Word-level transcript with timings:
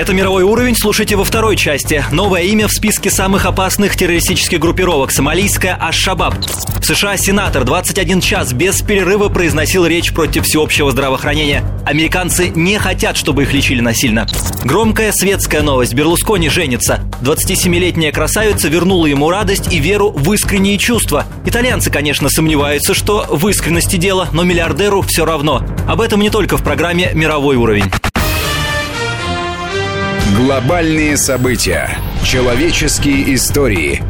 Это 0.00 0.14
мировой 0.14 0.44
уровень, 0.44 0.74
слушайте 0.74 1.14
во 1.14 1.24
второй 1.24 1.56
части. 1.56 2.02
Новое 2.10 2.44
имя 2.44 2.68
в 2.68 2.72
списке 2.72 3.10
самых 3.10 3.44
опасных 3.44 3.96
террористических 3.96 4.58
группировок– 4.58 5.10
сомалийская 5.12 5.76
Аш-Шабаб. 5.78 6.36
В 6.80 6.84
США 6.86 7.18
сенатор 7.18 7.64
21 7.64 8.22
час 8.22 8.54
без 8.54 8.80
перерыва 8.80 9.28
произносил 9.28 9.84
речь 9.84 10.14
против 10.14 10.46
всеобщего 10.46 10.90
здравоохранения. 10.90 11.62
Американцы 11.84 12.48
не 12.48 12.78
хотят, 12.78 13.18
чтобы 13.18 13.42
их 13.42 13.52
лечили 13.52 13.82
насильно. 13.82 14.26
Громкая 14.64 15.12
светская 15.12 15.60
новость. 15.60 15.92
Берлускони 15.92 16.48
женится. 16.48 17.00
27-летняя 17.20 18.10
красавица 18.10 18.68
вернула 18.68 19.04
ему 19.04 19.28
радость 19.28 19.70
и 19.70 19.80
веру 19.80 20.12
в 20.12 20.32
искренние 20.32 20.78
чувства. 20.78 21.26
Итальянцы, 21.44 21.90
конечно, 21.90 22.30
сомневаются, 22.30 22.94
что 22.94 23.26
в 23.28 23.46
искренности 23.48 23.96
дело, 23.96 24.30
но 24.32 24.44
миллиардеру 24.44 25.02
все 25.02 25.26
равно. 25.26 25.62
Об 25.86 26.00
этом 26.00 26.22
не 26.22 26.30
только 26.30 26.56
в 26.56 26.62
программе 26.62 27.10
«Мировой 27.12 27.56
уровень». 27.56 27.92
Глобальные 30.42 31.18
события. 31.18 31.98
Человеческие 32.24 33.34
истории. 33.34 34.02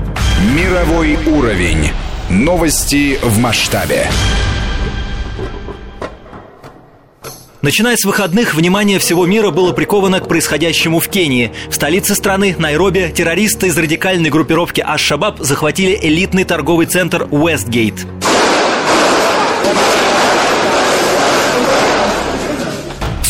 Мировой 0.57 1.19
уровень. 1.27 1.91
Новости 2.31 3.19
в 3.21 3.41
масштабе. 3.41 4.07
Начиная 7.63 7.97
с 7.97 8.05
выходных, 8.05 8.55
внимание 8.55 9.01
всего 9.01 9.27
мира 9.27 9.51
было 9.51 9.73
приковано 9.73 10.21
к 10.21 10.29
происходящему 10.29 11.01
в 11.01 11.09
Кении. 11.09 11.51
В 11.69 11.75
столице 11.75 12.15
страны, 12.15 12.55
Найроби, 12.57 13.13
террористы 13.13 13.67
из 13.67 13.77
радикальной 13.77 14.31
группировки 14.31 14.81
Аш-Шабаб 14.81 15.41
захватили 15.41 15.99
элитный 16.01 16.45
торговый 16.45 16.87
центр 16.87 17.27
Уэстгейт. 17.33 18.07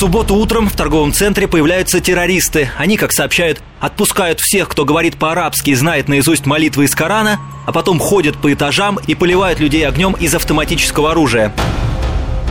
Субботу 0.00 0.34
утром 0.34 0.66
в 0.66 0.72
торговом 0.72 1.12
центре 1.12 1.46
появляются 1.46 2.00
террористы. 2.00 2.70
Они, 2.78 2.96
как 2.96 3.12
сообщают, 3.12 3.60
отпускают 3.80 4.40
всех, 4.40 4.66
кто 4.70 4.86
говорит 4.86 5.18
по-арабски 5.18 5.70
и 5.70 5.74
знает 5.74 6.08
наизусть 6.08 6.46
молитвы 6.46 6.86
из 6.86 6.94
Корана, 6.94 7.38
а 7.66 7.72
потом 7.72 7.98
ходят 7.98 8.38
по 8.38 8.50
этажам 8.50 8.98
и 9.06 9.14
поливают 9.14 9.60
людей 9.60 9.86
огнем 9.86 10.14
из 10.14 10.34
автоматического 10.34 11.10
оружия. 11.10 11.52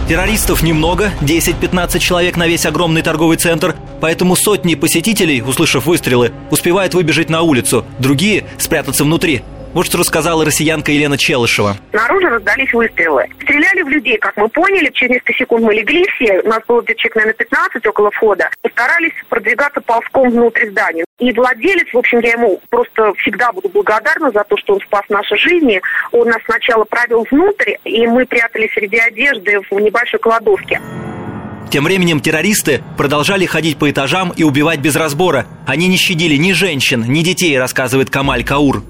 Террористов 0.08 0.62
немного, 0.62 1.12
10-15 1.22 1.98
человек 1.98 2.38
на 2.38 2.46
весь 2.46 2.68
огромный 2.68 3.02
торговый 3.02 3.38
центр, 3.38 3.76
поэтому 4.00 4.36
сотни 4.36 4.76
посетителей, 4.76 5.42
услышав 5.42 5.88
выстрелы, 5.88 6.32
успевают 6.52 6.94
выбежать 6.94 7.32
на 7.32 7.42
улицу, 7.42 7.84
другие– 7.98 8.46
спрятаться 8.60 9.04
внутри– 9.04 9.42
вот 9.74 9.86
что 9.86 9.98
рассказала 9.98 10.44
россиянка 10.46 10.92
Елена 10.92 11.18
Челышева. 11.18 11.78
Снаружи 11.92 12.30
раздались 12.30 12.74
выстрелы. 12.74 13.26
Стреляли 13.42 13.84
в 13.84 13.90
людей, 13.90 14.18
как 14.18 14.36
мы 14.38 14.48
поняли. 14.50 14.90
Через 14.94 15.12
несколько 15.12 15.34
секунд 15.34 15.66
мы 15.66 15.74
легли 15.74 16.06
все. 16.16 16.42
У 16.42 16.48
нас 16.48 16.62
было 16.68 16.82
где-то 16.82 17.00
человек, 17.00 17.16
наверное, 17.16 17.38
15 17.38 17.88
около 17.88 18.12
входа. 18.12 18.50
Постарались 18.62 19.14
продвигаться 19.30 19.82
ползком 19.82 20.30
внутрь 20.30 20.70
здания. 20.70 21.06
И 21.20 21.32
владелец, 21.34 21.88
в 21.94 21.98
общем, 21.98 22.20
я 22.20 22.32
ему 22.32 22.62
просто 22.70 23.14
всегда 23.16 23.52
буду 23.52 23.70
благодарна 23.70 24.32
за 24.32 24.44
то, 24.44 24.58
что 24.58 24.74
он 24.74 24.82
спас 24.82 25.04
наши 25.10 25.36
жизни. 25.38 25.82
Он 26.12 26.28
нас 26.28 26.42
сначала 26.46 26.86
провел 26.86 27.28
внутрь, 27.30 27.74
и 27.84 28.08
мы 28.08 28.26
прятались 28.26 28.72
среди 28.74 28.98
одежды 28.98 29.60
в 29.70 29.80
небольшой 29.80 30.20
кладовке. 30.20 30.82
Тем 31.70 31.84
временем 31.84 32.20
террористы 32.20 32.82
продолжали 32.98 33.46
ходить 33.46 33.78
по 33.78 33.92
этажам 33.92 34.34
и 34.36 34.44
убивать 34.44 34.80
без 34.80 34.96
разбора. 34.96 35.46
Они 35.68 35.88
не 35.88 35.98
щадили 35.98 36.36
ни 36.36 36.52
женщин, 36.52 37.06
ни 37.08 37.22
детей, 37.22 37.58
рассказывает 37.60 38.10
Камаль 38.10 38.44
Каур. 38.44 38.84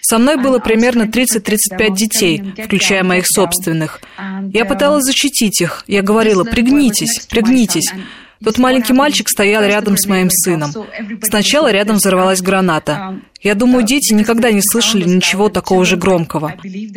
Со 0.00 0.18
мной 0.18 0.36
было 0.36 0.58
примерно 0.60 1.02
30-35 1.02 1.94
детей, 1.94 2.42
включая 2.64 3.02
моих 3.02 3.26
собственных. 3.26 4.00
Я 4.52 4.64
пыталась 4.64 5.04
защитить 5.04 5.60
их. 5.60 5.84
Я 5.88 6.02
говорила, 6.02 6.44
пригнитесь, 6.44 7.26
пригнитесь. 7.28 7.92
Тот 8.44 8.58
маленький 8.58 8.92
мальчик 8.92 9.28
стоял 9.28 9.62
рядом 9.64 9.96
с 9.96 10.06
моим 10.06 10.30
сыном. 10.30 10.72
Сначала 11.22 11.70
рядом 11.70 11.96
взорвалась 11.96 12.40
граната. 12.40 13.20
Я 13.40 13.56
думаю, 13.56 13.84
дети 13.84 14.14
никогда 14.14 14.52
не 14.52 14.60
слышали 14.62 15.04
ничего 15.04 15.48
такого 15.48 15.84
же 15.84 15.96
громкого. 15.96 16.54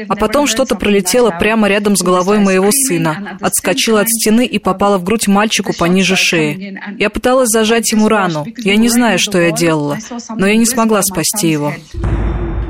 А 0.08 0.16
потом 0.16 0.46
что-то 0.46 0.76
пролетело 0.76 1.32
прямо 1.32 1.68
рядом 1.68 1.96
с 1.96 2.04
головой 2.04 2.40
моего 2.40 2.70
сына, 2.72 3.38
отскочило 3.42 4.02
от 4.02 4.10
стены 4.10 4.46
и 4.46 4.60
попало 4.60 5.00
в 5.00 5.04
грудь 5.04 5.28
мальчику 5.28 5.74
пониже 5.74 6.16
шеи. 6.16 6.80
Я 7.00 7.10
пыталась 7.10 7.50
зажать 7.50 7.92
ему 7.92 8.08
рану. 8.08 8.46
Я 8.58 8.76
не 8.76 8.90
знаю, 8.90 9.18
что 9.18 9.40
я 9.40 9.52
делала, 9.52 9.98
но 10.36 10.46
я 10.46 10.56
не 10.56 10.66
смогла 10.66 11.02
спасти 11.02 11.50
его. 11.50 11.74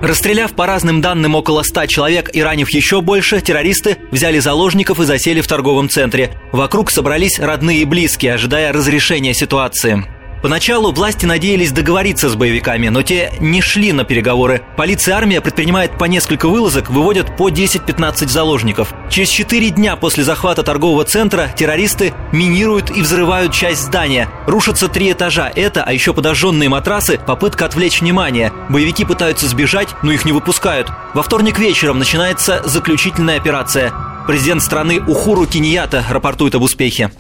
Расстреляв 0.02 0.54
по 0.54 0.66
разным 0.66 1.02
данным 1.02 1.36
около 1.36 1.64
100 1.64 1.86
человек 1.88 2.30
и 2.34 2.42
ранив 2.42 2.70
еще 2.70 3.02
больше, 3.02 3.42
террористы 3.42 3.98
взяли 4.12 4.40
заложников 4.40 5.00
и 5.00 5.06
засели 5.06 5.42
в 5.42 5.48
торговом 5.48 5.90
центре. 5.90 6.32
Вокруг 6.52 6.92
собрались 6.92 7.40
родные 7.40 7.80
и 7.80 7.86
близкие, 7.86 8.34
ожидая 8.34 8.72
разрешения 8.74 9.34
ситуации. 9.34 10.06
Поначалу 10.46 10.92
власти 10.92 11.26
надеялись 11.26 11.72
договориться 11.72 12.30
с 12.30 12.36
боевиками, 12.36 12.90
но 12.90 13.02
те 13.02 13.34
не 13.40 13.64
шли 13.64 13.92
на 13.94 14.04
переговоры. 14.04 14.62
Полиция 14.78 15.16
и 15.16 15.18
армия 15.18 15.42
предпринимает 15.42 15.98
по 15.98 16.04
несколько 16.04 16.48
вылазок, 16.48 16.92
выводят 16.92 17.36
по 17.36 17.50
10-15 17.50 18.28
заложников. 18.28 18.94
Через 19.10 19.30
4 19.30 19.72
дня 19.72 19.96
после 19.96 20.24
захвата 20.24 20.62
торгового 20.62 21.04
центра 21.04 21.50
террористы 21.58 22.14
минируют 22.32 22.96
и 22.96 23.02
взрывают 23.02 23.54
часть 23.54 23.82
здания. 23.82 24.30
Рушатся 24.46 24.88
три 24.88 25.12
этажа. 25.12 25.52
Это, 25.56 25.84
а 25.84 25.92
еще 25.92 26.14
подожженные 26.14 26.70
матрасы, 26.70 27.18
попытка 27.18 27.66
отвлечь 27.66 28.02
внимание. 28.02 28.54
Боевики 28.70 29.04
пытаются 29.04 29.48
сбежать, 29.48 29.90
но 30.04 30.12
их 30.12 30.26
не 30.26 30.32
выпускают. 30.32 30.92
Во 31.16 31.24
вторник 31.24 31.58
вечером 31.58 31.98
начинается 31.98 32.62
заключительная 32.66 33.38
операция. 33.38 34.15
Президент 34.28 34.63
страны 34.63 35.02
Ухуру 35.02 35.46
Киньята 35.46 36.03
рапортует 36.09 36.56
об 36.56 36.63
успехе. 36.63 37.12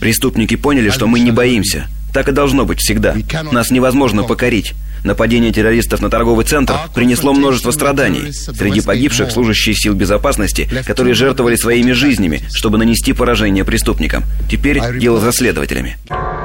Преступники 0.00 0.56
поняли, 0.56 0.90
что 0.90 1.06
мы 1.06 1.20
не 1.20 1.30
боимся. 1.30 1.86
Так 2.12 2.28
и 2.28 2.32
должно 2.32 2.64
быть 2.64 2.80
всегда. 2.80 3.14
Нас 3.52 3.70
невозможно 3.70 4.24
покорить. 4.24 4.74
Нападение 5.04 5.52
террористов 5.52 6.00
на 6.00 6.10
торговый 6.10 6.44
центр 6.44 6.74
принесло 6.94 7.32
множество 7.32 7.70
страданий. 7.70 8.32
Среди 8.32 8.80
погибших 8.80 9.30
служащие 9.30 9.74
сил 9.74 9.94
безопасности, 9.94 10.68
которые 10.86 11.14
жертвовали 11.14 11.56
своими 11.56 11.92
жизнями, 11.92 12.42
чтобы 12.52 12.78
нанести 12.78 13.12
поражение 13.12 13.64
преступникам. 13.64 14.24
Теперь 14.50 14.80
дело 14.98 15.20
за 15.20 15.32
следователями. 15.32 15.96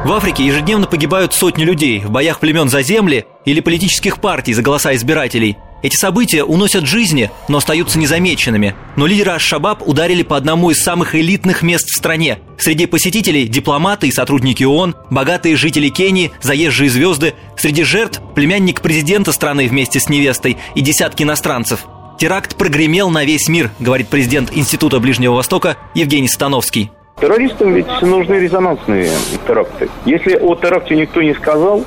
В 0.06 0.12
Африке 0.12 0.46
ежедневно 0.46 0.88
погибают 0.88 1.34
сотни 1.34 1.64
людей 1.64 2.00
в 2.00 2.10
боях 2.12 2.40
племен 2.40 2.70
за 2.70 2.82
земли 2.82 3.26
или 3.46 3.60
политических 3.60 4.22
партий 4.22 4.54
за 4.54 4.62
голоса 4.62 4.96
избирателей. 4.96 5.58
Эти 5.84 5.96
события 5.96 6.44
уносят 6.44 6.86
жизни, 6.86 7.30
но 7.48 7.60
остаются 7.60 8.00
незамеченными. 8.00 8.76
Но 8.96 9.06
лидеры 9.06 9.32
Аш-Шабаб 9.32 9.88
ударили 9.88 10.24
по 10.24 10.36
одному 10.36 10.72
из 10.72 10.82
самых 10.82 11.14
элитных 11.14 11.62
мест 11.62 11.88
в 11.90 11.96
стране. 11.96 12.40
Среди 12.58 12.88
посетителей– 12.88 13.48
дипломаты 13.48 14.08
и 14.08 14.12
сотрудники 14.12 14.64
ООН, 14.64 14.96
богатые 15.12 15.56
жители 15.56 15.90
Кении, 15.90 16.32
заезжие 16.42 16.90
звезды. 16.90 17.36
Среди 17.56 17.84
жертв– 17.84 18.22
племянник 18.36 18.82
президента 18.82 19.32
страны 19.32 19.68
вместе 19.68 20.00
с 20.00 20.10
невестой 20.10 20.58
и 20.74 20.82
десятки 20.82 21.24
иностранцев. 21.24 21.86
Теракт 22.18 22.56
прогремел 22.56 23.12
на 23.12 23.24
весь 23.24 23.48
мир, 23.48 23.70
говорит 23.80 24.08
президент 24.08 24.50
Института 24.56 25.00
Ближнего 25.00 25.36
Востока 25.36 25.78
Евгений 25.94 26.28
Становский. 26.28 26.90
Террористам 27.22 27.74
ведь 27.74 28.02
нужны 28.02 28.36
резонансные 28.36 29.12
теракты. 29.48 29.90
Если 30.06 30.36
о 30.36 30.56
теракте 30.56 30.96
никто 30.96 31.22
не 31.22 31.34
сказал, 31.34 31.84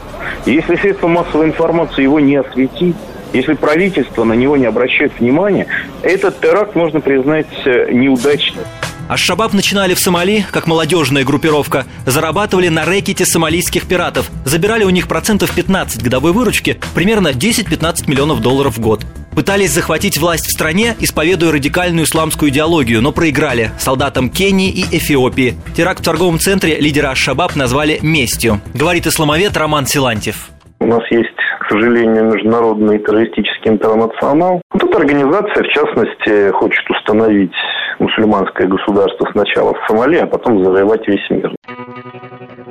если 0.46 0.76
средства 0.76 1.08
массовой 1.08 1.46
информации 1.46 2.02
его 2.02 2.18
не 2.18 2.36
осветит, 2.36 2.96
если 3.32 3.54
правительство 3.54 4.24
на 4.24 4.34
него 4.34 4.56
не 4.56 4.66
обращает 4.66 5.12
внимания, 5.18 5.66
этот 6.02 6.40
теракт 6.40 6.74
можно 6.74 7.00
признать 7.00 7.46
э, 7.64 7.90
неудачным. 7.92 8.64
Аш-Шабаб 9.10 9.54
начинали 9.54 9.94
в 9.94 9.98
Сомали, 9.98 10.46
как 10.52 10.68
молодежная 10.68 11.24
группировка, 11.24 11.84
зарабатывали 12.06 12.68
на 12.68 12.84
рэкете 12.84 13.26
сомалийских 13.26 13.88
пиратов, 13.88 14.30
забирали 14.44 14.84
у 14.84 14.90
них 14.90 15.08
процентов 15.08 15.52
15 15.52 16.00
годовой 16.00 16.32
выручки, 16.32 16.78
примерно 16.94 17.32
10-15 17.32 18.08
миллионов 18.08 18.40
долларов 18.40 18.76
в 18.76 18.80
год. 18.80 19.04
Пытались 19.32 19.72
захватить 19.72 20.16
власть 20.16 20.46
в 20.46 20.52
стране, 20.52 20.94
исповедуя 21.00 21.50
радикальную 21.50 22.06
исламскую 22.06 22.52
идеологию, 22.52 23.02
но 23.02 23.10
проиграли 23.10 23.72
солдатам 23.80 24.30
Кении 24.30 24.70
и 24.70 24.84
Эфиопии. 24.96 25.56
Теракт 25.76 26.02
в 26.02 26.04
торговом 26.04 26.38
центре 26.38 26.78
лидера 26.78 27.08
Аш-Шабаб 27.08 27.56
назвали 27.56 27.98
«местью», 28.02 28.60
говорит 28.74 29.08
исламовед 29.08 29.56
Роман 29.56 29.88
Силантьев. 29.88 30.50
У 30.80 30.86
нас 30.86 31.02
есть 31.10 31.36
сожалению, 31.70 32.24
международный 32.24 32.98
террористический 32.98 33.70
интернационал. 33.70 34.60
Тут 34.78 34.94
организация, 34.94 35.62
в 35.62 35.68
частности, 35.68 36.50
хочет 36.50 36.88
установить 36.90 37.52
мусульманское 37.98 38.66
государство 38.66 39.28
сначала 39.32 39.74
в 39.74 39.78
Сомали, 39.86 40.16
а 40.16 40.26
потом 40.26 40.64
завоевать 40.64 41.06
весь 41.06 41.30
мир. 41.30 41.52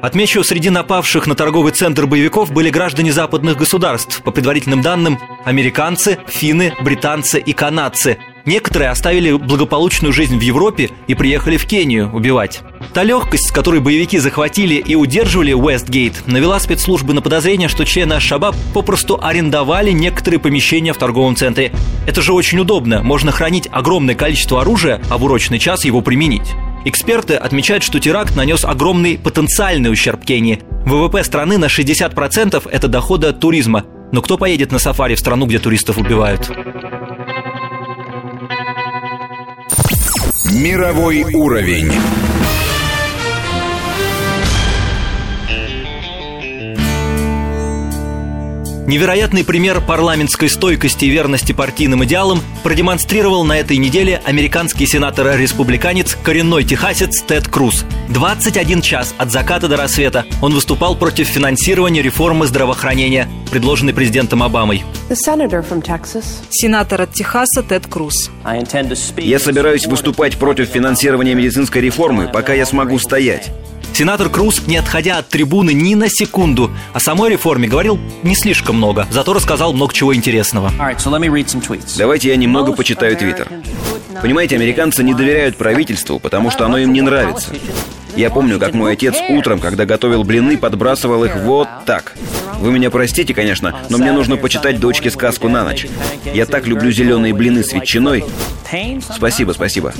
Отмечу, 0.01 0.43
среди 0.43 0.69
напавших 0.69 1.27
на 1.27 1.35
торговый 1.35 1.71
центр 1.71 2.05
боевиков 2.05 2.51
были 2.53 2.69
граждане 2.69 3.11
западных 3.11 3.57
государств. 3.57 4.23
По 4.23 4.31
предварительным 4.31 4.81
данным, 4.81 5.17
американцы, 5.45 6.17
финны, 6.27 6.73
британцы 6.83 7.39
и 7.39 7.53
канадцы. 7.53 8.17
Некоторые 8.45 8.89
оставили 8.89 9.33
благополучную 9.33 10.13
жизнь 10.13 10.37
в 10.37 10.41
Европе 10.41 10.89
и 11.07 11.15
приехали 11.15 11.57
в 11.57 11.65
Кению 11.67 12.09
убивать. 12.13 12.61
Та 12.93 13.03
легкость, 13.03 13.47
с 13.47 13.51
которой 13.51 13.81
боевики 13.81 14.17
захватили 14.17 14.75
и 14.75 14.95
удерживали 14.95 15.53
Уэстгейт, 15.53 16.27
навела 16.27 16.59
спецслужбы 16.59 17.13
на 17.13 17.21
подозрение, 17.21 17.67
что 17.67 17.85
члены 17.85 18.19
Шабаб 18.19 18.55
попросту 18.73 19.19
арендовали 19.21 19.91
некоторые 19.91 20.39
помещения 20.39 20.93
в 20.93 20.97
торговом 20.97 21.35
центре. 21.35 21.71
Это 22.07 22.21
же 22.21 22.33
очень 22.33 22.59
удобно, 22.59 23.03
можно 23.03 23.31
хранить 23.31 23.67
огромное 23.71 24.15
количество 24.15 24.61
оружия, 24.61 25.01
а 25.09 25.17
в 25.17 25.23
урочный 25.23 25.59
час 25.59 25.85
его 25.85 26.01
применить. 26.01 26.55
Эксперты 26.85 27.35
отмечают, 27.35 27.83
что 27.83 27.99
теракт 27.99 28.35
нанес 28.35 28.63
огромный 28.63 29.17
потенциальный 29.17 29.91
ущерб 29.91 30.23
Кении. 30.23 30.61
ВВП 30.85 31.23
страны 31.23 31.57
на 31.57 31.65
60%– 31.65 32.69
это 32.71 32.87
доходы 32.87 33.27
от 33.27 33.39
туризма. 33.39 33.83
Но 34.11 34.21
кто 34.21 34.37
поедет 34.37 34.71
на 34.71 34.79
сафари 34.79 35.15
в 35.15 35.19
страну, 35.19 35.45
где 35.45 35.59
туристов 35.59 35.97
убивают? 35.97 36.49
Мировой 40.51 41.23
уровень. 41.35 41.91
Невероятный 48.89 49.43
пример 49.43 49.81
парламентской 49.81 50.49
стойкости 50.49 51.05
и 51.05 51.09
верности 51.09 51.51
партийным 51.51 52.03
идеалам 52.05 52.41
продемонстрировал 52.63 53.43
на 53.43 53.59
этой 53.59 53.77
неделе 53.77 54.19
американский 54.25 54.87
сенатор-республиканец, 54.87 56.17
коренной 56.23 56.63
техасец 56.63 57.21
Тед 57.21 57.47
Круз. 57.47 57.85
21 58.09 58.81
час 58.81 59.13
от 59.19 59.29
заката 59.29 59.67
до 59.67 59.77
рассвета 59.77 60.25
он 60.41 60.55
выступал 60.55 60.95
против 60.95 61.27
финансирования 61.27 62.01
реформы 62.01 62.47
здравоохранения, 62.47 63.29
предложенной 63.51 63.93
президентом 63.93 64.41
Обамой. 64.41 64.83
Сенатор 66.49 67.03
от 67.03 67.13
Техаса 67.13 67.61
Тед 67.61 67.85
Круз. 67.85 68.31
Я 69.17 69.37
собираюсь 69.37 69.85
выступать 69.85 70.37
против 70.37 70.67
финансирования 70.67 71.35
медицинской 71.35 71.83
реформы, 71.83 72.27
пока 72.27 72.55
я 72.55 72.65
смогу 72.65 72.97
стоять. 72.97 73.51
Сенатор 73.99 74.29
Круз, 74.29 74.65
не 74.65 74.77
отходя 74.77 75.17
от 75.17 75.27
трибуны 75.27 75.73
ни 75.73 75.93
на 75.93 76.07
секунду, 76.07 76.71
о 76.93 77.01
самой 77.01 77.31
реформе 77.31 77.67
говорил 77.67 77.99
не 78.23 78.33
слишком 78.33 78.77
много, 78.77 79.05
зато 79.11 79.33
рассказал 79.33 79.73
много 79.73 79.93
чего 79.93 80.15
интересного. 80.15 80.71
Давайте 81.97 82.29
я 82.29 82.37
немного 82.37 82.71
почитаю 82.71 83.17
Твиттер. 83.17 83.49
Понимаете, 84.21 84.55
американцы 84.55 85.03
не 85.03 85.13
доверяют 85.13 85.57
правительству, 85.57 86.17
потому 86.17 86.49
что 86.49 86.63
оно 86.65 86.77
им 86.77 86.93
не 86.93 87.01
нравится. 87.01 87.49
Я 88.15 88.29
помню, 88.29 88.57
как 88.57 88.73
мой 88.73 88.93
отец 88.93 89.15
утром, 89.31 89.59
когда 89.59 89.85
готовил 89.85 90.23
блины, 90.23 90.57
подбрасывал 90.57 91.25
их 91.25 91.35
вот 91.35 91.67
так. 91.85 92.15
Вы 92.61 92.71
меня 92.71 92.91
простите, 92.91 93.33
конечно, 93.33 93.81
но 93.89 93.97
мне 93.97 94.13
нужно 94.13 94.37
почитать 94.37 94.79
дочке 94.79 95.11
сказку 95.11 95.49
на 95.49 95.65
ночь. 95.65 95.87
Я 96.33 96.45
так 96.45 96.67
люблю 96.67 96.89
зеленые 96.89 97.33
блины 97.33 97.65
с 97.65 97.73
ветчиной. 97.73 98.23
Спасибо, 99.13 99.51
спасибо. 99.51 99.93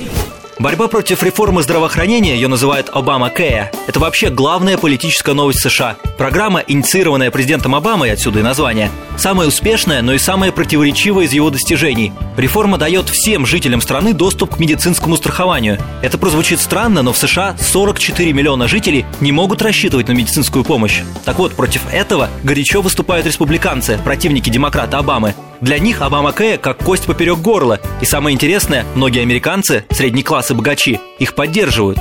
Борьба 0.60 0.88
против 0.88 1.22
реформы 1.22 1.62
здравоохранения, 1.62 2.34
ее 2.34 2.46
называют 2.46 2.90
Обама 2.92 3.30
Кэя, 3.30 3.72
это 3.86 3.98
вообще 3.98 4.28
главная 4.28 4.76
политическая 4.76 5.32
новость 5.32 5.60
США. 5.60 5.96
Программа, 6.18 6.60
инициированная 6.60 7.30
президентом 7.30 7.74
Обамой, 7.74 8.12
отсюда 8.12 8.40
и 8.40 8.42
название, 8.42 8.90
самая 9.16 9.48
успешная, 9.48 10.02
но 10.02 10.12
и 10.12 10.18
самая 10.18 10.52
противоречивая 10.52 11.24
из 11.24 11.32
его 11.32 11.48
достижений. 11.48 12.12
Реформа 12.36 12.76
дает 12.76 13.08
всем 13.08 13.46
жителям 13.46 13.80
страны 13.80 14.12
доступ 14.12 14.56
к 14.56 14.58
медицинскому 14.58 15.16
страхованию. 15.16 15.78
Это 16.02 16.18
прозвучит 16.18 16.60
странно, 16.60 17.00
но 17.00 17.14
в 17.14 17.16
США 17.16 17.56
44 17.58 18.30
миллиона 18.34 18.68
жителей 18.68 19.06
не 19.20 19.32
могут 19.32 19.62
рассчитывать 19.62 20.08
на 20.08 20.12
медицинскую 20.12 20.62
помощь. 20.62 21.00
Так 21.24 21.38
вот, 21.38 21.54
против 21.54 21.90
этого 21.90 22.28
горячо 22.44 22.82
выступают 22.82 23.24
республиканцы, 23.24 23.98
противники 24.04 24.50
демократа 24.50 24.98
Обамы. 24.98 25.34
Для 25.60 25.78
них 25.78 26.00
Обама 26.00 26.32
Кэя 26.32 26.56
как 26.56 26.78
кость 26.78 27.04
поперек 27.04 27.38
горла. 27.38 27.80
И 28.00 28.04
самое 28.04 28.34
интересное, 28.34 28.84
многие 28.94 29.20
американцы, 29.20 29.84
средний 29.90 30.22
класс 30.22 30.50
и 30.50 30.54
богачи, 30.54 31.00
их 31.18 31.34
поддерживают. 31.34 31.98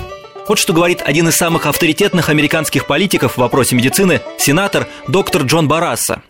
Вот 0.49 0.57
что 0.57 0.73
говорит 0.73 1.03
один 1.05 1.27
из 1.27 1.35
самых 1.35 1.67
авторитетных 1.67 2.29
американских 2.29 2.87
политиков 2.87 3.33
в 3.33 3.37
вопросе 3.37 3.75
медицины, 3.75 4.19
сенатор 4.39 4.87
доктор 5.07 5.43
Джон 5.43 5.67
Барасса. 5.67 6.23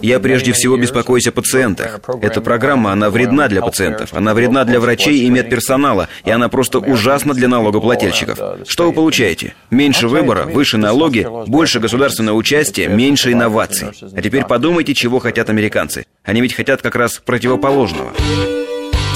Я 0.00 0.20
прежде 0.20 0.52
всего 0.54 0.78
беспокоюсь 0.78 1.26
о 1.26 1.32
пациентах. 1.32 2.00
Эта 2.22 2.40
программа, 2.40 2.92
она 2.92 3.10
вредна 3.10 3.48
для 3.48 3.60
пациентов, 3.60 4.14
она 4.14 4.32
вредна 4.32 4.64
для 4.64 4.80
врачей 4.80 5.18
и 5.18 5.28
медперсонала, 5.28 6.08
и 6.24 6.30
она 6.30 6.48
просто 6.48 6.78
ужасна 6.78 7.34
для 7.34 7.48
налогоплательщиков. 7.48 8.38
Что 8.66 8.86
вы 8.86 8.94
получаете? 8.94 9.54
Меньше 9.68 10.08
выбора, 10.08 10.44
выше 10.44 10.78
налоги, 10.78 11.28
больше 11.46 11.78
государственного 11.78 12.36
участия, 12.36 12.88
меньше 12.88 13.32
инноваций. 13.32 13.88
А 14.16 14.22
теперь 14.22 14.46
подумайте, 14.46 14.94
чего 14.94 15.18
хотят 15.18 15.50
американцы. 15.50 16.06
Они 16.24 16.40
ведь 16.40 16.54
хотят 16.54 16.80
как 16.80 16.94
раз 16.96 17.20
противоположного. 17.22 18.12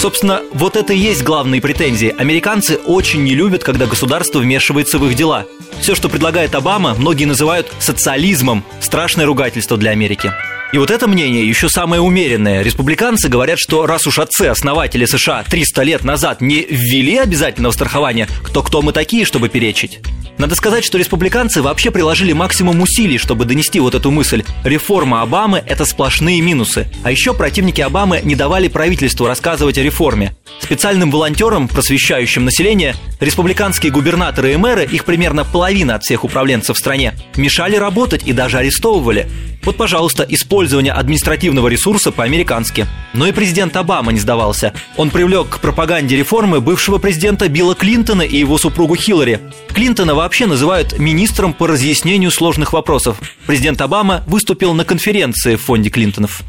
Собственно, 0.00 0.40
вот 0.54 0.76
это 0.76 0.94
и 0.94 0.98
есть 0.98 1.22
главные 1.22 1.60
претензии. 1.60 2.14
Американцы 2.16 2.78
очень 2.86 3.22
не 3.22 3.34
любят, 3.34 3.62
когда 3.62 3.84
государство 3.84 4.38
вмешивается 4.38 4.98
в 4.98 5.04
их 5.04 5.14
дела. 5.14 5.44
Все, 5.82 5.94
что 5.94 6.08
предлагает 6.08 6.54
Обама, 6.54 6.94
многие 6.94 7.26
называют 7.26 7.70
социализмом. 7.80 8.64
Страшное 8.80 9.26
ругательство 9.26 9.76
для 9.76 9.90
Америки. 9.90 10.32
И 10.72 10.78
вот 10.78 10.92
это 10.92 11.08
мнение 11.08 11.48
еще 11.48 11.68
самое 11.68 12.00
умеренное. 12.00 12.62
Республиканцы 12.62 13.28
говорят, 13.28 13.58
что 13.58 13.86
раз 13.86 14.06
уж 14.06 14.20
отцы, 14.20 14.42
основатели 14.42 15.04
США 15.04 15.42
300 15.42 15.82
лет 15.82 16.04
назад 16.04 16.40
не 16.40 16.64
ввели 16.64 17.16
обязательного 17.16 17.72
страхования, 17.72 18.28
то 18.52 18.62
кто 18.62 18.80
мы 18.80 18.92
такие, 18.92 19.24
чтобы 19.24 19.48
перечить? 19.48 19.98
Надо 20.38 20.54
сказать, 20.54 20.84
что 20.84 20.96
республиканцы 20.96 21.60
вообще 21.60 21.90
приложили 21.90 22.32
максимум 22.32 22.80
усилий, 22.80 23.18
чтобы 23.18 23.46
донести 23.46 23.80
вот 23.80 23.96
эту 23.96 24.12
мысль. 24.12 24.44
Реформа 24.64 25.22
Обамы– 25.22 25.62
это 25.66 25.84
сплошные 25.84 26.40
минусы. 26.40 26.86
А 27.02 27.10
еще 27.10 27.34
противники 27.34 27.80
Обамы 27.80 28.20
не 28.22 28.36
давали 28.36 28.68
правительству 28.68 29.26
рассказывать 29.26 29.76
о 29.76 29.82
реформе. 29.82 30.34
Специальным 30.60 31.10
волонтерам, 31.10 31.66
просвещающим 31.66 32.44
население, 32.44 32.94
республиканские 33.18 33.92
губернаторы 33.92 34.54
и 34.54 34.56
мэры, 34.56 34.84
их 34.84 35.04
примерно 35.04 35.44
половина 35.44 35.96
от 35.96 36.04
всех 36.04 36.24
управленцев 36.24 36.76
в 36.76 36.78
стране, 36.78 37.12
мешали 37.36 37.76
работать 37.76 38.22
и 38.24 38.32
даже 38.32 38.58
арестовывали. 38.58 39.28
Вот, 39.62 39.76
пожалуйста, 39.76 40.26
использование 40.28 40.92
административного 40.92 41.68
ресурса 41.68 42.12
по-американски. 42.12 42.86
Но 43.12 43.26
и 43.26 43.32
президент 43.32 43.76
Обама 43.76 44.12
не 44.12 44.18
сдавался. 44.18 44.72
Он 44.96 45.10
привлек 45.10 45.48
к 45.48 45.60
пропаганде 45.60 46.16
реформы 46.16 46.60
бывшего 46.60 46.98
президента 46.98 47.48
Билла 47.48 47.74
Клинтона 47.74 48.22
и 48.22 48.36
его 48.36 48.56
супругу 48.58 48.96
Хиллари. 48.96 49.40
Клинтона 49.68 50.14
вообще 50.14 50.46
называют 50.46 50.98
министром 50.98 51.52
по 51.52 51.66
разъяснению 51.66 52.30
сложных 52.30 52.72
вопросов. 52.72 53.20
Президент 53.46 53.80
Обама 53.80 54.24
выступил 54.26 54.74
на 54.74 54.84
конференции 54.84 55.56
в 55.56 55.62
фонде 55.62 55.90
Клинтонов. 55.90 56.42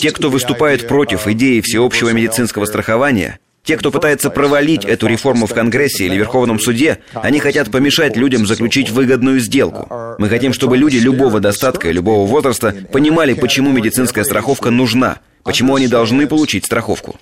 Те, 0.00 0.10
кто 0.10 0.30
выступает 0.30 0.88
против 0.88 1.26
идеи 1.28 1.60
всеобщего 1.60 2.10
медицинского 2.10 2.66
страхования, 2.66 3.38
те, 3.62 3.76
кто 3.76 3.90
пытается 3.90 4.30
провалить 4.30 4.84
эту 4.84 5.06
реформу 5.06 5.46
в 5.46 5.54
Конгрессе 5.54 6.06
или 6.06 6.16
Верховном 6.16 6.58
суде, 6.58 6.98
они 7.14 7.38
хотят 7.40 7.70
помешать 7.70 8.16
людям 8.16 8.46
заключить 8.46 8.90
выгодную 8.90 9.40
сделку. 9.40 9.88
Мы 10.18 10.28
хотим, 10.28 10.52
чтобы 10.52 10.76
люди 10.76 10.96
любого 10.96 11.40
достатка 11.40 11.88
и 11.88 11.92
любого 11.92 12.26
возраста 12.26 12.74
понимали, 12.92 13.34
почему 13.34 13.70
медицинская 13.70 14.24
страховка 14.24 14.70
нужна, 14.70 15.18
почему 15.44 15.76
они 15.76 15.88
должны 15.88 16.26
получить 16.26 16.64
страховку. 16.64 17.16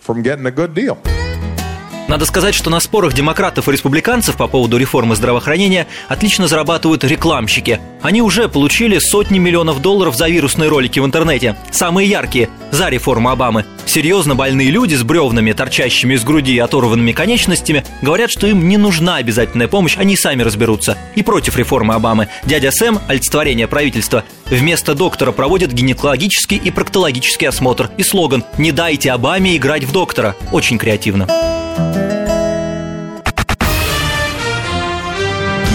Надо 2.08 2.24
сказать, 2.24 2.54
что 2.54 2.70
на 2.70 2.80
спорах 2.80 3.12
демократов 3.12 3.68
и 3.68 3.72
республиканцев 3.72 4.36
по 4.36 4.48
поводу 4.48 4.78
реформы 4.78 5.14
здравоохранения 5.14 5.86
отлично 6.08 6.48
зарабатывают 6.48 7.04
рекламщики. 7.04 7.80
Они 8.00 8.22
уже 8.22 8.48
получили 8.48 8.98
сотни 8.98 9.38
миллионов 9.38 9.82
долларов 9.82 10.16
за 10.16 10.26
вирусные 10.26 10.70
ролики 10.70 11.00
в 11.00 11.04
интернете. 11.04 11.54
Самые 11.70 12.08
яркие– 12.08 12.48
за 12.70 12.88
реформу 12.88 13.28
Обамы. 13.28 13.66
Серьезно 13.84 14.34
больные 14.34 14.70
люди 14.70 14.94
с 14.94 15.02
бревнами, 15.02 15.52
торчащими 15.52 16.14
из 16.14 16.24
груди 16.24 16.54
и 16.54 16.58
оторванными 16.58 17.12
конечностями, 17.12 17.84
говорят, 18.00 18.30
что 18.30 18.46
им 18.46 18.68
не 18.68 18.78
нужна 18.78 19.16
обязательная 19.16 19.68
помощь, 19.68 19.98
они 19.98 20.16
сами 20.16 20.42
разберутся. 20.42 20.96
И 21.14 21.22
против 21.22 21.58
реформы 21.58 21.92
Обамы. 21.92 22.28
Дядя 22.46 22.70
Сэм, 22.70 23.00
олицетворение 23.06 23.68
правительства, 23.68 24.24
вместо 24.46 24.94
доктора 24.94 25.32
проводит 25.32 25.74
гинекологический 25.74 26.56
и 26.56 26.70
проктологический 26.70 27.48
осмотр. 27.48 27.90
И 27.98 28.02
слоган 28.02 28.44
«Не 28.56 28.72
дайте 28.72 29.12
Обаме 29.12 29.56
играть 29.56 29.84
в 29.84 29.92
доктора». 29.92 30.34
Очень 30.52 30.78
креативно. 30.78 31.57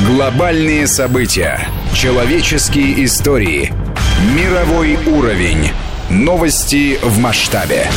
Глобальные 0.05 0.85
события. 0.85 1.65
Человеческие 1.95 3.05
истории. 3.05 3.71
Мировой 4.35 4.97
уровень. 5.07 5.69
Новости 6.09 6.99
в 7.01 7.19
масштабе. 7.19 7.87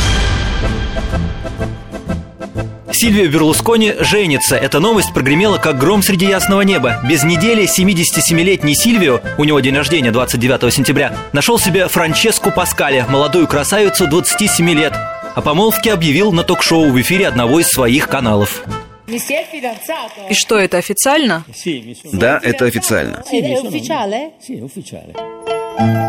Сильвио 2.93 3.29
Берлускони 3.29 3.93
женится. 3.99 4.55
Эта 4.55 4.79
новость 4.79 5.13
прогремела 5.13 5.57
как 5.57 5.77
гром 5.77 6.01
среди 6.01 6.27
ясного 6.27 6.61
неба. 6.61 7.01
Без 7.09 7.25
недели 7.25 7.65
77-летний 7.65 8.73
Сильвио, 8.73 9.19
у 9.37 9.43
него 9.43 9.59
день 9.59 9.75
рождения 9.75 10.11
29 10.11 10.73
сентября, 10.73 11.13
нашел 11.33 11.59
себе 11.59 11.89
Франческу 11.89 12.51
Паскале, 12.51 13.05
молодую 13.09 13.47
красавицу 13.47 14.07
27 14.07 14.69
лет. 14.69 14.93
О 15.35 15.41
помолвке 15.41 15.91
объявил 15.91 16.31
на 16.31 16.43
ток-шоу 16.43 16.89
в 16.89 17.01
эфире 17.01 17.27
одного 17.27 17.59
из 17.59 17.67
своих 17.67 18.07
каналов. 18.07 18.63
И 20.29 20.33
что, 20.33 20.57
это 20.57 20.77
официально? 20.77 21.45
Да, 22.11 22.39
это 22.43 22.65
официально. 22.65 23.23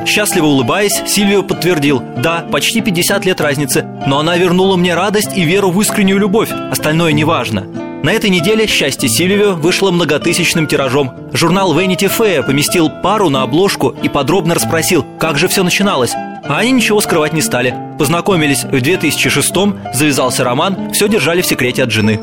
Счастливо 0.06 0.46
улыбаясь, 0.46 1.00
Сильвио 1.06 1.42
подтвердил, 1.42 2.02
да, 2.16 2.40
почти 2.50 2.80
50 2.80 3.24
лет 3.24 3.40
разницы, 3.40 3.82
но 4.06 4.18
она 4.18 4.36
вернула 4.36 4.76
мне 4.76 4.94
радость 4.94 5.36
и 5.36 5.42
веру 5.42 5.70
в 5.70 5.80
искреннюю 5.80 6.18
любовь, 6.18 6.50
остальное 6.50 7.12
неважно. 7.12 7.62
На 8.02 8.12
этой 8.12 8.30
неделе 8.30 8.66
«Счастье 8.66 9.08
Сильвио» 9.08 9.52
вышло 9.54 9.90
многотысячным 9.90 10.66
тиражом. 10.66 11.12
Журнал 11.32 11.76
Vanity 11.78 12.08
Fair 12.08 12.44
поместил 12.44 12.88
пару 12.88 13.28
на 13.28 13.42
обложку 13.42 13.90
и 14.02 14.08
подробно 14.08 14.54
расспросил, 14.54 15.04
как 15.18 15.36
же 15.36 15.48
все 15.48 15.62
начиналось. 15.62 16.14
А 16.14 16.58
они 16.58 16.70
ничего 16.70 17.00
скрывать 17.00 17.32
не 17.32 17.42
стали. 17.42 17.74
Познакомились 17.98 18.64
в 18.64 18.74
2006-м, 18.74 19.80
завязался 19.92 20.44
роман, 20.44 20.92
все 20.92 21.08
держали 21.08 21.42
в 21.42 21.46
секрете 21.46 21.82
от 21.82 21.90
жены. 21.90 22.20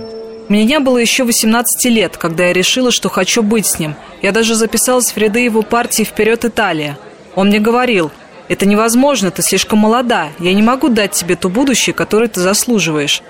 Мне 0.48 0.64
не 0.64 0.80
было 0.80 0.98
еще 0.98 1.24
18 1.24 1.86
лет, 1.86 2.18
когда 2.18 2.46
я 2.48 2.54
решила, 2.54 2.92
что 2.92 3.10
хочу 3.10 3.42
быть 3.42 3.66
с 3.66 3.80
ним. 3.80 3.96
Я 4.22 4.32
даже 4.32 4.56
записалась 4.56 5.12
в 5.12 5.18
ряды 5.18 5.40
его 5.40 5.64
партии 5.64 6.04
«Вперед, 6.04 6.46
Италия». 6.46 6.98
Он 7.36 7.48
мне 7.48 7.60
говорил, 7.60 8.12
это 8.48 8.66
невозможно, 8.68 9.32
ты 9.32 9.42
слишком 9.42 9.80
молода, 9.80 10.30
я 10.40 10.54
не 10.54 10.62
могу 10.62 10.90
дать 10.90 11.12
тебе 11.12 11.36
то 11.36 11.50
будущее, 11.50 11.94
которое 11.94 12.28
ты 12.28 12.42
заслуживаешь. 12.42 13.24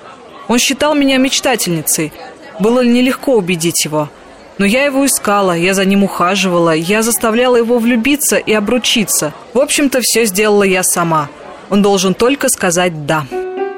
Он 0.48 0.60
считал 0.60 0.94
меня 0.94 1.18
мечтательницей. 1.18 2.12
Было 2.60 2.84
нелегко 2.84 3.36
убедить 3.36 3.86
его. 3.86 4.10
Но 4.58 4.66
я 4.66 4.86
его 4.86 5.06
искала, 5.06 5.58
я 5.58 5.74
за 5.74 5.86
ним 5.86 6.04
ухаживала, 6.04 6.74
я 6.74 7.02
заставляла 7.02 7.58
его 7.58 7.78
влюбиться 7.78 8.38
и 8.38 8.54
обручиться. 8.54 9.34
В 9.54 9.60
общем-то, 9.60 10.02
все 10.02 10.26
сделала 10.26 10.64
я 10.64 10.84
сама. 10.84 11.30
Он 11.70 11.82
должен 11.82 12.14
только 12.14 12.48
сказать 12.50 13.06
«да». 13.06 13.26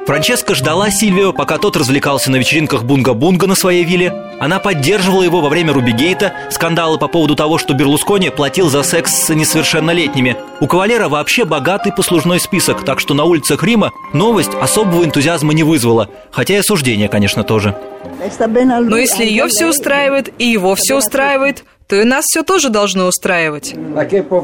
Франческа 0.07 0.55
ждала 0.55 0.89
Сильвио, 0.89 1.33
пока 1.33 1.57
тот 1.57 1.75
развлекался 1.75 2.31
на 2.31 2.37
вечеринках 2.37 2.83
Бунга-Бунга 2.83 3.45
на 3.45 3.55
своей 3.55 3.83
вилле. 3.83 4.13
Она 4.39 4.57
поддерживала 4.57 5.21
его 5.21 5.41
во 5.41 5.49
время 5.49 5.73
Рубигейта, 5.73 6.31
скандалы 6.49 6.97
по 6.97 7.09
поводу 7.09 7.35
того, 7.35 7.57
что 7.57 7.73
Берлускони 7.73 8.29
платил 8.29 8.69
за 8.69 8.83
секс 8.83 9.11
с 9.11 9.35
несовершеннолетними. 9.35 10.37
У 10.61 10.67
кавалера 10.67 11.09
вообще 11.09 11.43
богатый 11.43 11.91
послужной 11.91 12.39
список, 12.39 12.85
так 12.85 13.01
что 13.01 13.13
на 13.15 13.25
улицах 13.25 13.63
Рима 13.63 13.91
новость 14.13 14.51
особого 14.61 15.03
энтузиазма 15.03 15.53
не 15.53 15.63
вызвала, 15.63 16.09
хотя 16.31 16.53
и 16.53 16.59
осуждения, 16.59 17.09
конечно, 17.09 17.43
тоже. 17.43 17.75
Но 18.17 18.95
если 18.95 19.25
ее 19.25 19.47
все 19.47 19.67
устраивает 19.67 20.33
и 20.37 20.45
его 20.45 20.75
все 20.75 20.95
устраивает, 20.95 21.65
то 21.87 21.95
и 21.95 22.03
нас 22.03 22.25
все 22.25 22.43
тоже 22.43 22.69
должно 22.69 23.07
устраивать. 23.07 23.73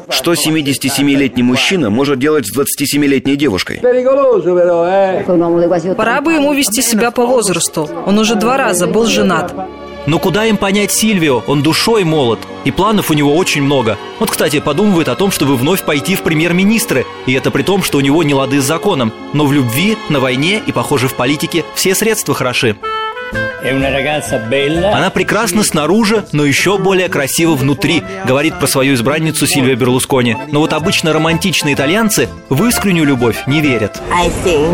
Что 0.09 0.33
77-летний 0.33 1.43
мужчина 1.43 1.89
может 1.89 2.19
делать 2.19 2.47
с 2.47 2.57
27-летней 2.57 3.35
девушкой? 3.35 3.79
Пора 5.95 6.21
бы 6.21 6.33
ему 6.33 6.53
вести 6.53 6.81
себя 6.81 7.11
по 7.11 7.25
возрасту. 7.25 7.89
Он 8.05 8.17
уже 8.17 8.35
два 8.35 8.57
раза 8.57 8.87
был 8.87 9.05
женат. 9.05 9.53
Но 10.05 10.19
куда 10.19 10.45
им 10.45 10.57
понять 10.57 10.91
Сильвио? 10.91 11.43
Он 11.47 11.63
душой 11.63 12.03
молод, 12.03 12.39
и 12.65 12.71
планов 12.71 13.09
у 13.09 13.13
него 13.13 13.33
очень 13.35 13.61
много. 13.61 13.97
Вот, 14.19 14.29
кстати, 14.31 14.59
подумывает 14.59 15.07
о 15.07 15.15
том, 15.15 15.31
чтобы 15.31 15.55
вновь 15.55 15.83
пойти 15.83 16.15
в 16.15 16.23
премьер-министры, 16.23 17.05
и 17.25 17.33
это 17.33 17.51
при 17.51 17.63
том, 17.63 17.83
что 17.83 17.99
у 17.99 18.01
него 18.01 18.21
не 18.21 18.33
лады 18.33 18.59
с 18.59 18.65
законом. 18.65 19.13
Но 19.31 19.45
в 19.45 19.53
любви, 19.53 19.97
на 20.09 20.19
войне 20.19 20.61
и, 20.65 20.73
похоже, 20.73 21.07
в 21.07 21.13
политике 21.13 21.63
все 21.73 21.95
средства 21.95 22.33
хороши. 22.33 22.75
Она 24.93 25.09
прекрасна 25.09 25.63
снаружи, 25.63 26.25
но 26.33 26.43
еще 26.43 26.77
более 26.77 27.07
красива 27.07 27.55
внутри, 27.55 28.03
говорит 28.25 28.59
про 28.59 28.67
свою 28.67 28.93
избранницу 28.95 29.47
Сильвия 29.47 29.75
Берлускони. 29.75 30.35
Но 30.51 30.59
вот 30.59 30.73
обычно 30.73 31.13
романтичные 31.13 31.73
итальянцы 31.73 32.27
в 32.49 32.65
искреннюю 32.65 33.05
любовь 33.07 33.43
не 33.47 33.61
верят. 33.61 34.01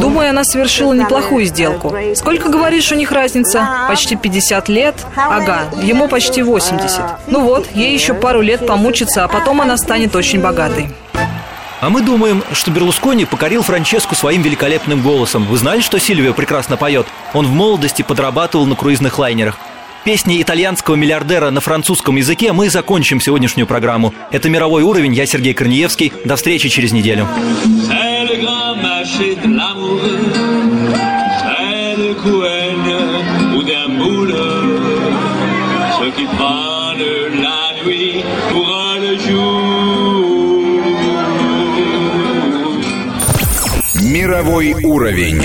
Думаю, 0.02 0.32
она 0.32 0.44
совершила 0.44 0.94
неплохую 0.94 1.46
сделку. 1.46 1.96
Сколько, 2.16 2.50
говоришь, 2.50 2.92
у 2.92 2.96
них 2.96 3.12
разница? 3.12 3.68
Почти 3.88 4.16
50 4.16 4.70
лет? 4.70 4.96
Ага, 5.16 5.66
ему 5.84 6.08
почти 6.08 6.42
80. 6.42 7.02
Ну 7.28 7.42
вот, 7.42 7.68
ей 7.76 7.94
еще 7.94 8.16
пару 8.16 8.42
лет 8.42 8.66
помучиться, 8.66 9.24
а 9.24 9.28
потом 9.28 9.62
она 9.62 9.78
станет 9.78 10.16
очень 10.16 10.42
богатой. 10.42 10.90
А 11.82 11.90
мы 11.90 12.02
думаем, 12.02 12.44
что 12.52 12.72
Берлускони 12.72 13.24
покорил 13.24 13.62
Франческу 13.62 14.14
своим 14.14 14.42
великолепным 14.42 15.02
голосом. 15.02 15.46
Вы 15.46 15.58
знали, 15.58 15.80
что 15.80 15.98
Сильвио 15.98 16.34
прекрасно 16.34 16.76
поет? 16.76 17.08
Он 17.34 17.46
в 17.46 17.54
молодости 17.54 18.02
подрабатывал 18.02 18.66
на 18.66 18.76
круизных 18.76 19.18
лайнерах. 19.18 19.58
Песни 20.04 20.42
итальянского 20.42 20.96
миллиардера 20.96 21.52
на 21.52 21.62
французском 21.62 22.18
языке 22.18 22.52
мы 22.52 22.70
закончим 22.70 23.22
сегодняшнюю 23.22 23.66
программу. 23.66 24.14
Это 24.32 24.50
мировой 24.50 24.84
уровень. 24.84 25.14
Я 25.14 25.26
Сергей 25.26 25.54
Корнеевский. 25.54 26.12
До 26.26 26.36
встречи 26.36 26.68
через 26.68 26.92
неделю. 26.92 27.28
Мировой 44.30 44.76
уровень. 44.84 45.42